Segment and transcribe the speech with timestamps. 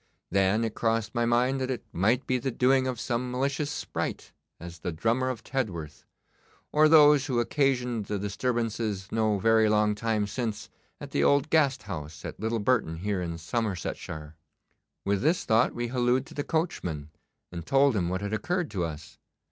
[0.31, 4.31] Then it crossed my mind that it might be the doing of some malicious sprite,
[4.59, 6.05] as the Drummer of Tedworth,
[6.71, 11.83] or those who occasioned the disturbances no very long time since at the old Gast
[11.83, 14.13] House at Little Burton here in Somersetshire.
[14.15, 14.37] (Note F.
[14.37, 17.11] Appendix.) With this thought we hallooed to the coachman,
[17.51, 19.19] and told him what had occurred to us.